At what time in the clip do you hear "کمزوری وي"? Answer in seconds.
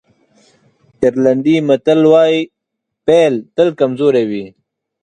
3.79-4.45